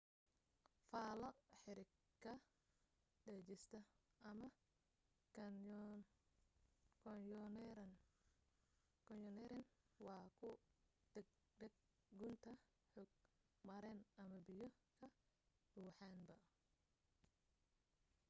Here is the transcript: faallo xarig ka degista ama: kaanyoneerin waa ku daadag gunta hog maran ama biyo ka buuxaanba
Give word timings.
faallo 0.89 1.29
xarig 1.61 1.89
ka 2.23 2.33
degista 3.25 3.79
ama: 4.29 4.47
kaanyoneerin 7.05 9.63
waa 10.05 10.25
ku 10.39 10.49
daadag 11.13 11.73
gunta 12.19 12.51
hog 12.93 13.09
maran 13.67 13.99
ama 14.21 14.37
biyo 14.47 14.67
ka 14.99 15.07
buuxaanba 15.71 16.35